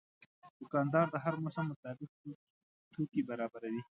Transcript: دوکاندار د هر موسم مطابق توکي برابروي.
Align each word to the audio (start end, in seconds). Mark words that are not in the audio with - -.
دوکاندار 0.59 1.07
د 1.11 1.15
هر 1.23 1.35
موسم 1.43 1.65
مطابق 1.71 2.09
توکي 2.93 3.21
برابروي. 3.29 3.81